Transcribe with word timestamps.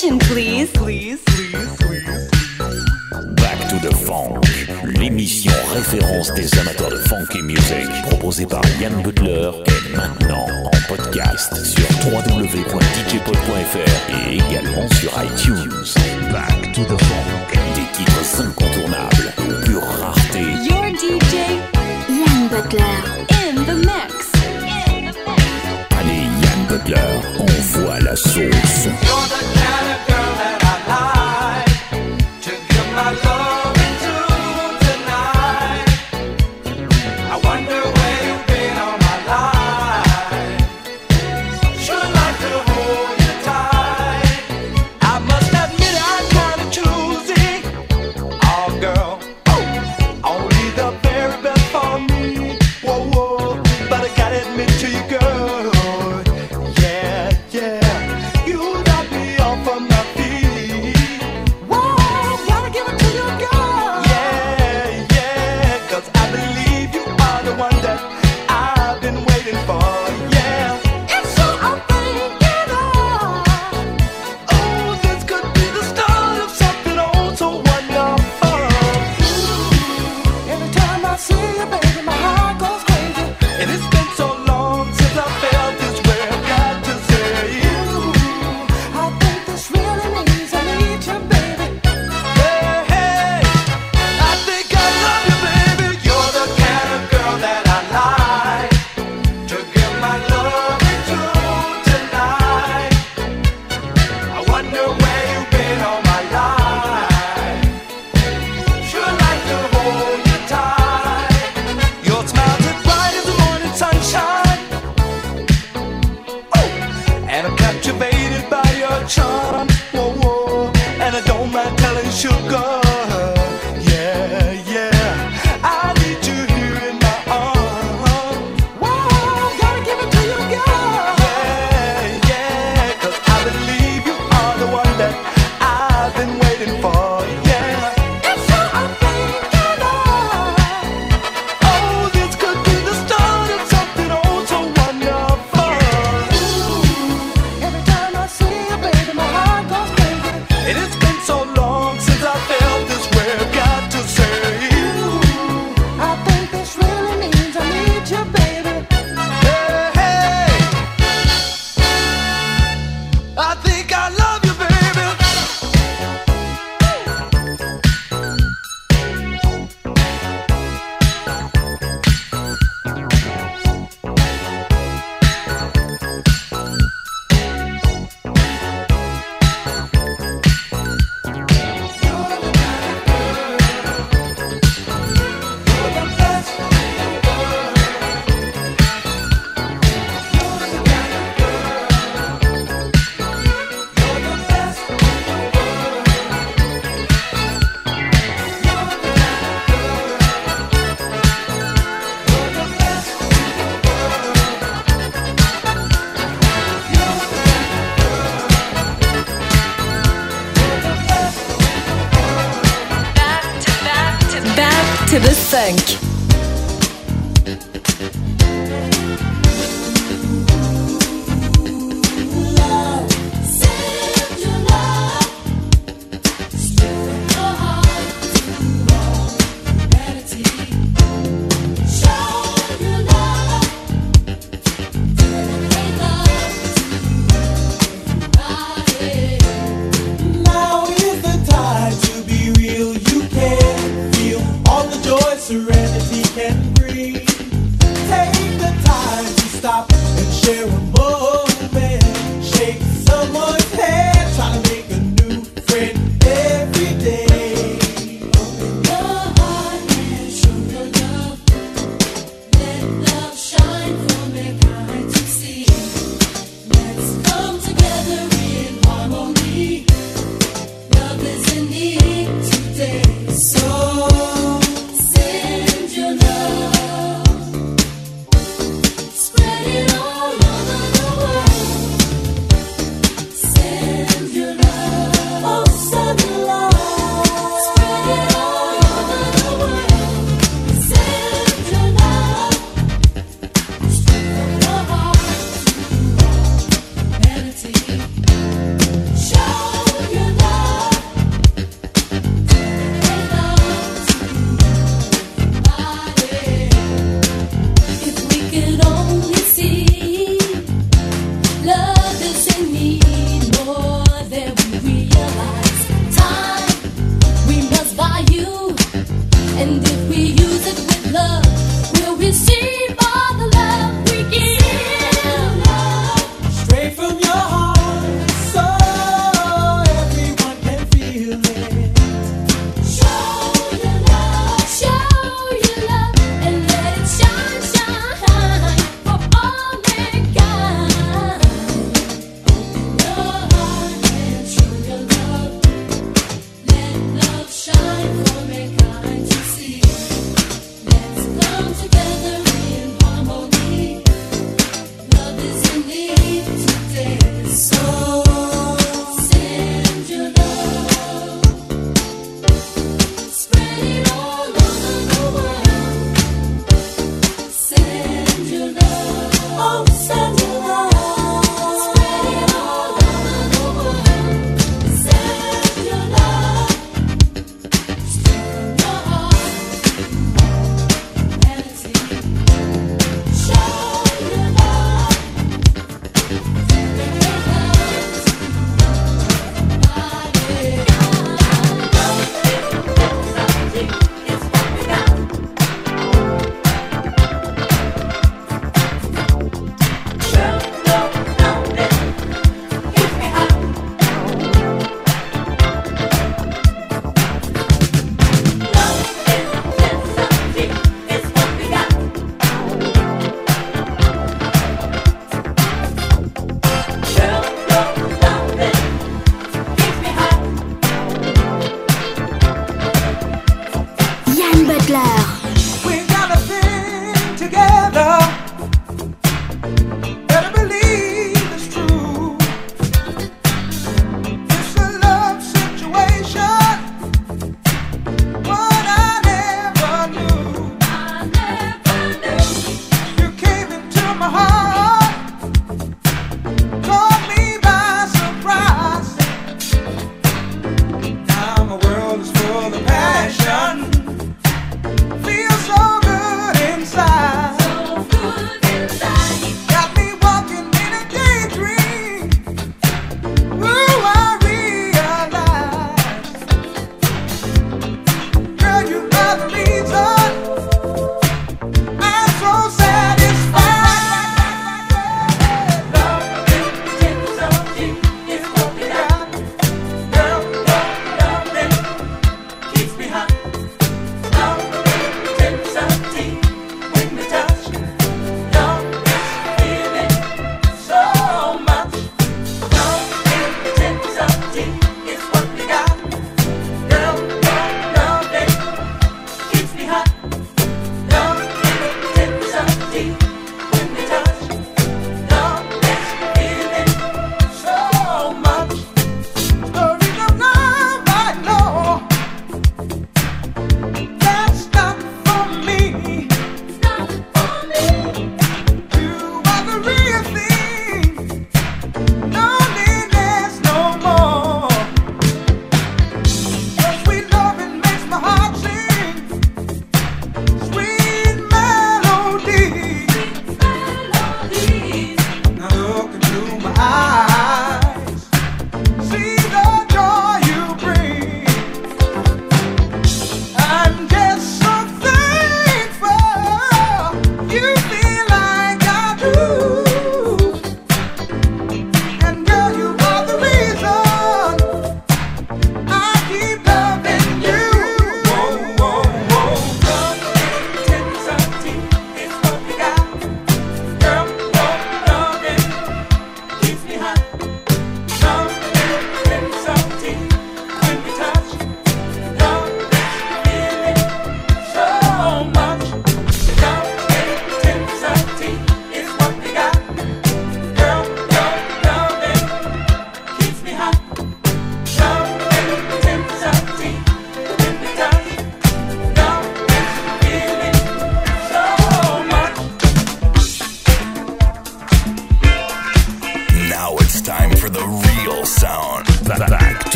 Attention, 0.00 0.18
please. 0.30 0.70
Please, 0.72 1.20
please, 1.26 1.76
please. 1.76 2.30
Back 3.36 3.68
to 3.68 3.76
the 3.86 3.94
Funk, 3.94 4.40
l'émission 4.98 5.52
référence 5.74 6.32
des 6.32 6.58
amateurs 6.58 6.88
de 6.88 6.96
funky 6.96 7.42
music, 7.42 7.86
proposée 8.08 8.46
par 8.46 8.62
Yann 8.80 9.02
Butler, 9.02 9.50
est 9.66 9.94
maintenant 9.94 10.46
en 10.64 10.70
podcast 10.88 11.54
sur 11.66 11.84
www.djpod.fr 12.10 13.76
et 14.30 14.36
également 14.36 14.88
sur 14.94 15.12
iTunes. 15.22 15.68
Back 16.32 16.72
to 16.72 16.82
the 16.84 16.98
Funk, 16.98 17.52
des 17.74 17.84
titres 17.92 18.40
incontournables, 18.40 19.34
pure 19.66 19.82
rareté. 19.82 20.44
Your 20.66 20.86
DJ, 20.94 21.60
Yann 22.08 22.48
Butler, 22.48 23.02
in 23.32 23.66
the 23.66 23.76
mix. 23.84 24.32
Allez, 25.98 26.24
Yann 26.42 26.66
Butler, 26.70 27.20
envoie 27.38 28.00
la 28.00 28.16
sauce. 28.16 28.88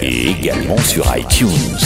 Et 0.00 0.28
également 0.30 0.78
sur 0.78 1.04
iTunes. 1.16 1.79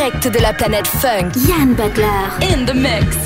direct 0.00 0.28
de 0.28 0.38
la 0.40 0.54
planète 0.54 0.86
funk. 0.86 1.36
Yann 1.46 1.74
Butler. 1.74 2.08
In 2.40 2.64
the 2.64 2.72
mix. 2.72 3.16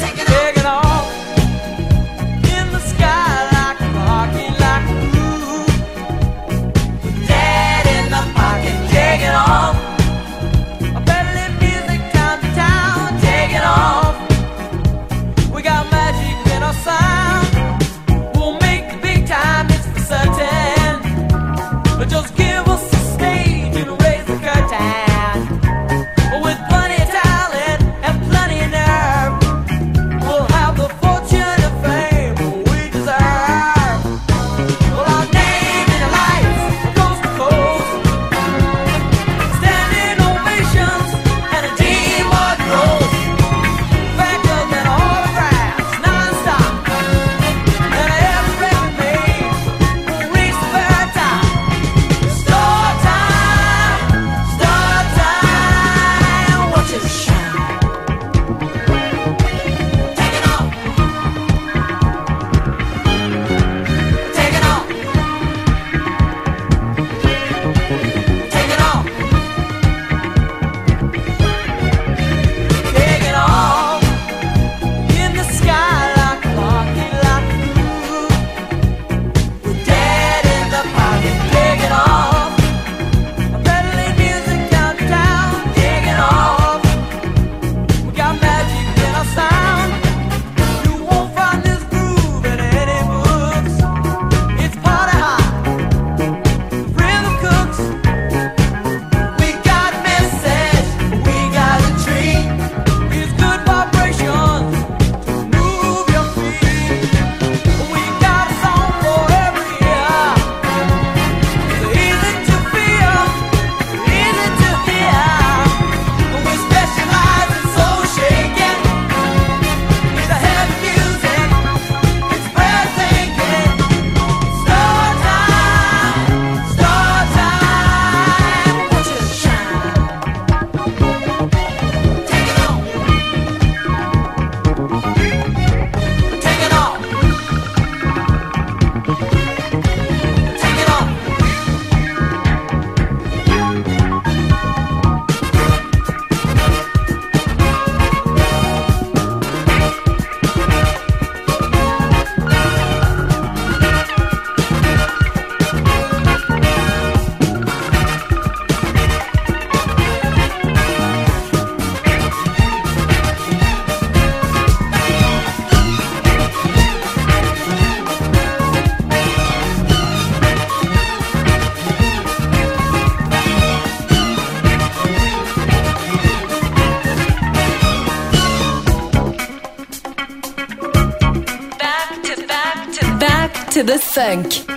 Funk. 184.15 184.74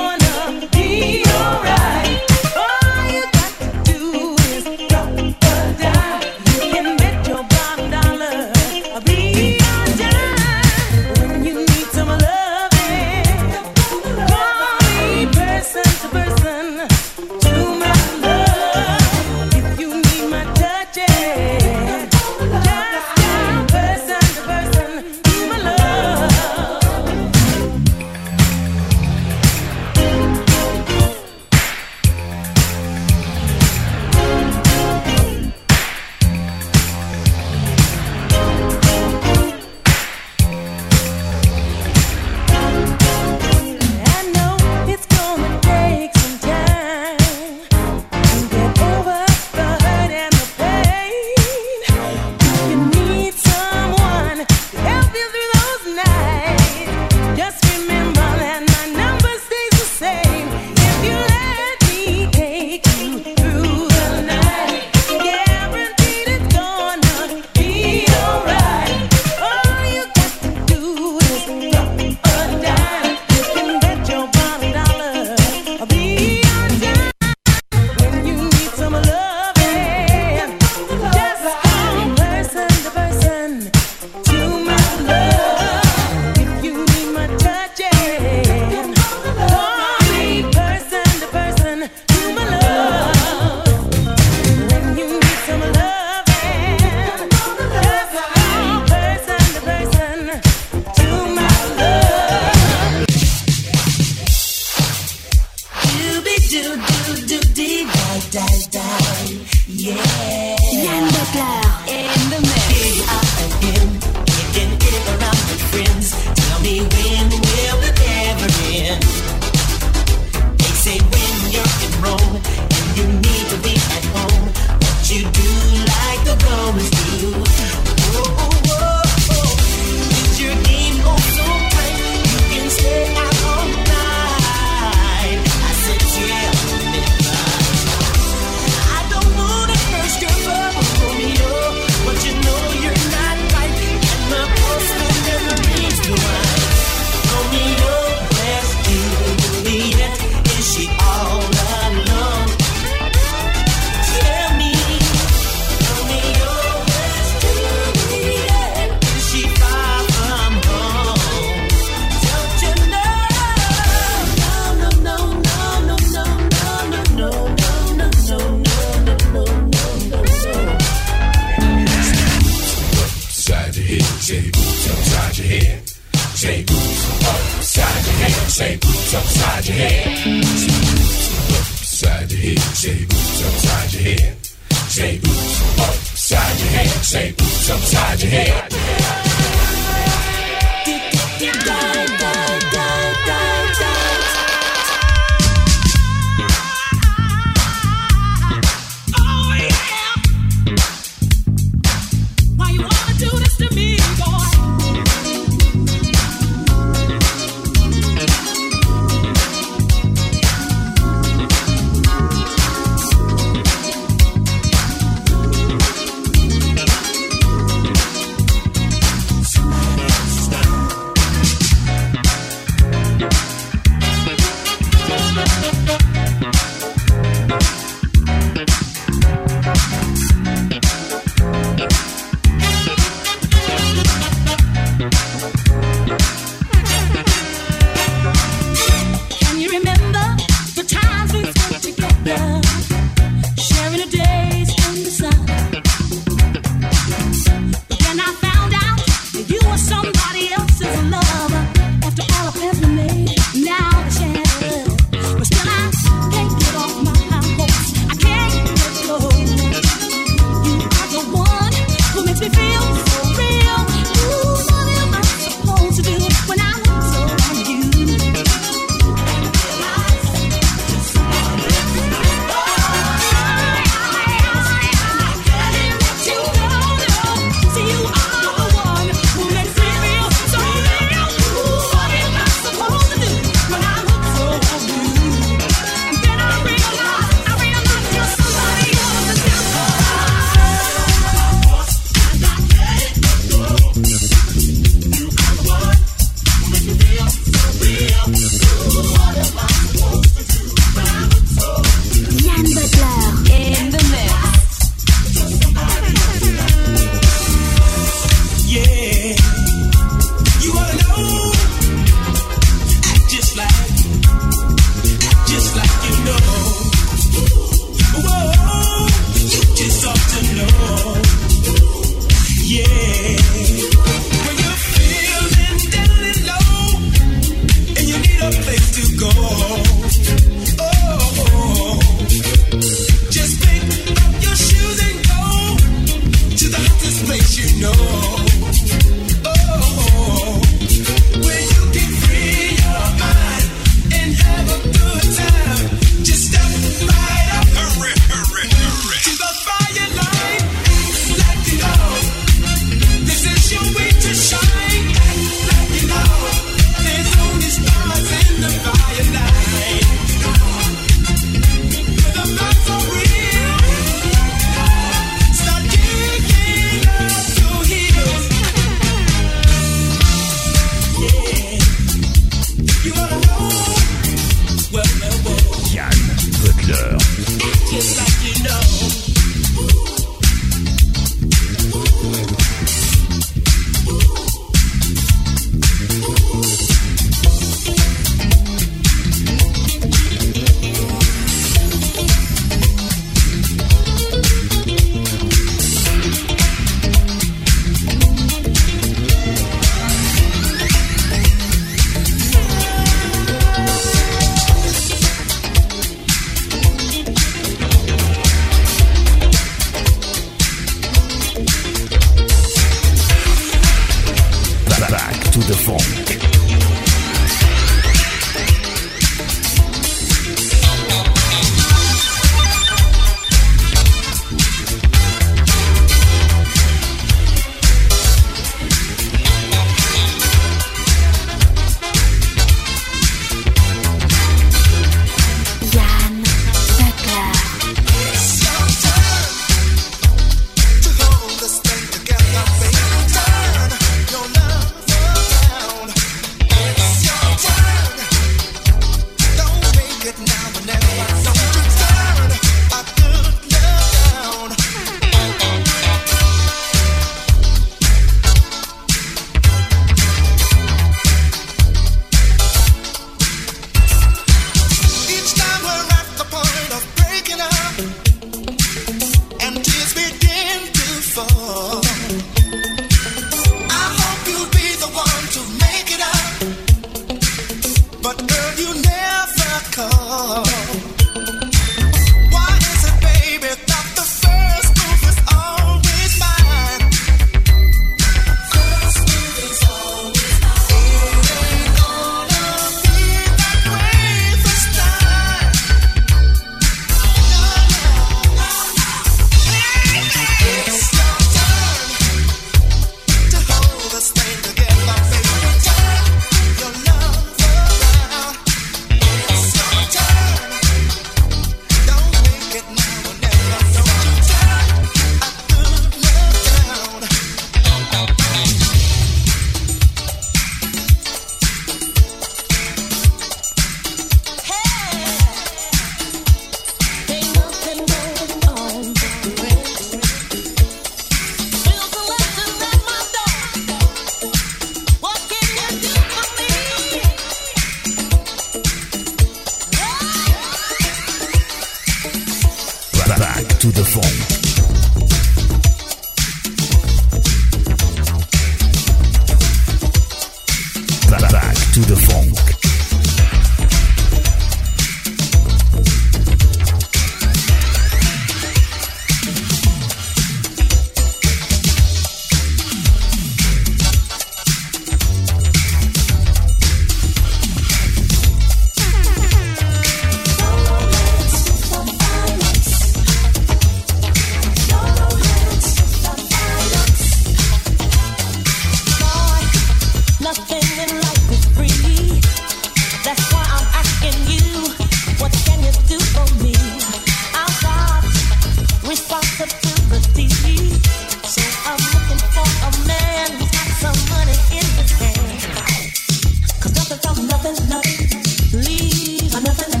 leave. 598.72 599.54
I'm 599.54 599.62
nothing, 599.62 600.00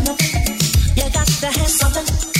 You 0.96 1.10
got 1.10 1.26
to 1.26 1.46
have 1.46 1.68
something. 1.68 2.33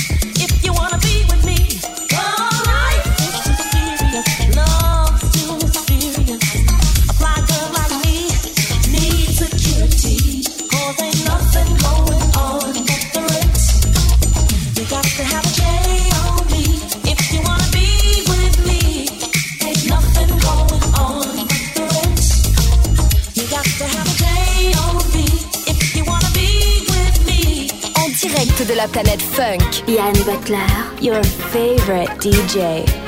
la 28.85 28.89
planète 28.89 29.23
funk. 29.23 29.83
Yann 29.89 30.13
Butler, 30.25 30.59
your 31.01 31.23
favorite 31.25 32.11
DJ. 32.21 33.04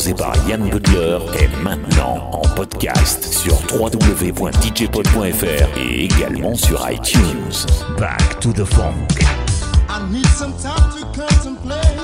proposé 0.00 0.14
par 0.14 0.32
Yann 0.48 0.66
Butler 0.70 1.18
est 1.38 1.50
maintenant 1.62 2.30
en 2.32 2.40
podcast 2.56 3.22
sur 3.34 3.52
www.djpod.fr 3.78 5.78
et 5.78 6.04
également 6.04 6.54
sur 6.54 6.88
iTunes. 6.90 7.66
Back 7.98 8.40
to 8.40 8.50
the 8.52 8.64
funk. 8.64 9.08
I 9.88 10.00
need 10.10 10.26
some 10.38 10.54
time 10.54 10.90
to 10.96 11.04
contemplate. 11.12 11.98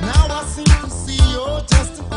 Now 0.00 0.30
I 0.30 0.44
seem 0.46 0.64
to 0.64 0.88
see 0.88 1.20
your 1.32 1.60
testimony. 1.66 2.13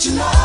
what 0.00 0.06
you 0.06 0.14
know. 0.14 0.39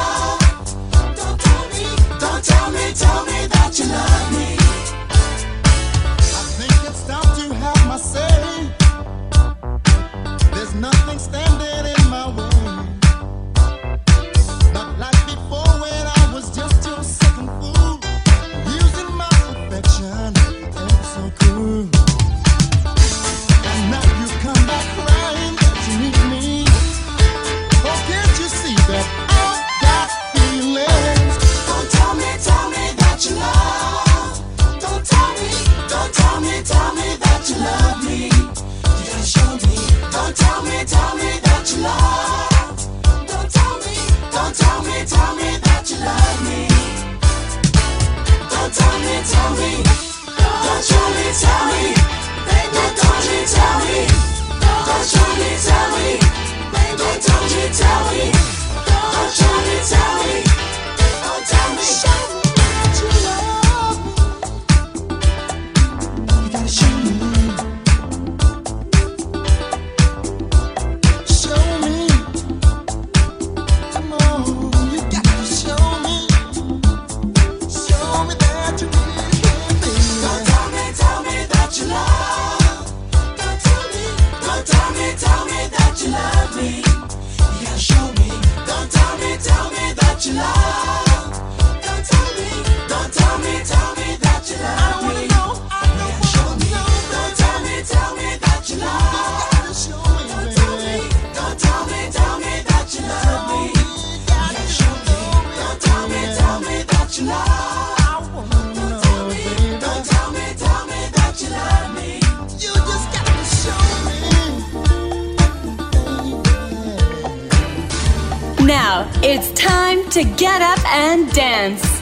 It's 119.24 119.52
time 119.54 120.10
to 120.12 120.24
get 120.24 120.62
up 120.62 120.84
and 120.86 121.32
dance. 121.34 121.95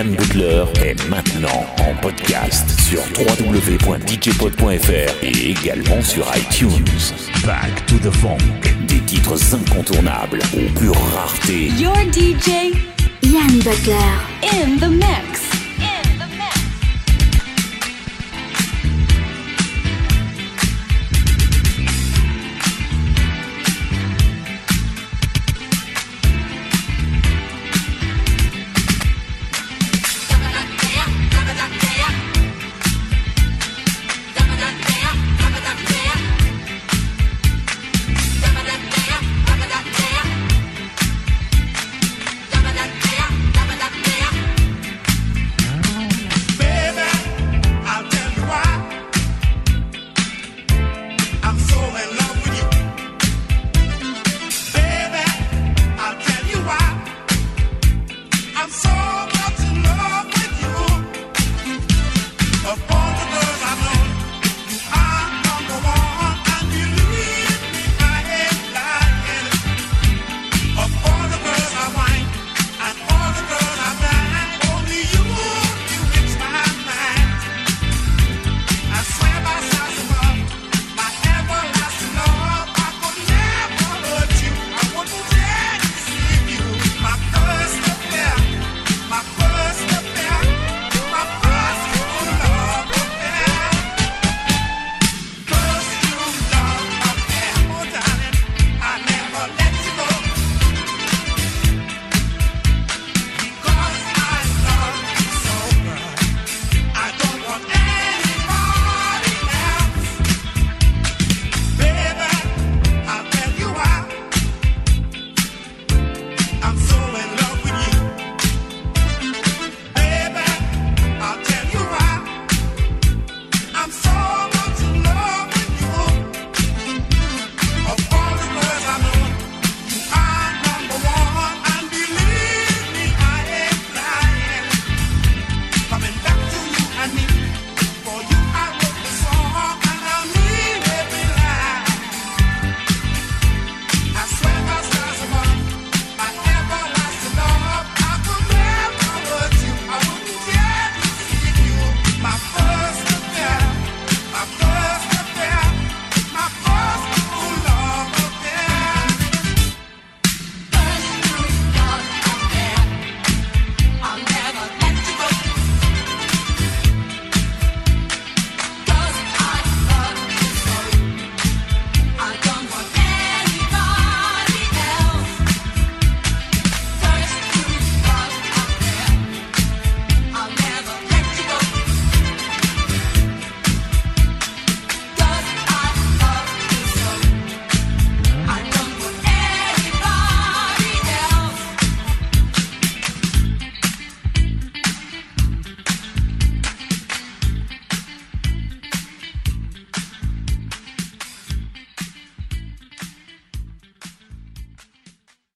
Yann 0.00 0.14
Butler 0.14 0.64
est 0.82 1.08
maintenant 1.10 1.66
en 1.86 1.94
podcast 2.00 2.70
sur 2.80 3.00
www.djpod.fr 3.18 5.12
et 5.22 5.50
également 5.50 6.00
sur 6.00 6.24
iTunes. 6.34 6.86
Back 7.44 7.84
to 7.84 7.96
the 7.98 8.10
Funk, 8.10 8.38
des 8.86 9.00
titres 9.00 9.36
incontournables 9.54 10.38
aux 10.54 10.78
pures 10.78 10.94
raretés. 11.14 11.66
Your 11.78 11.94
DJ, 12.14 12.72
Yann 13.24 13.58
Butler, 13.58 14.16
in 14.42 14.78
the 14.78 14.88
mix. 14.88 15.39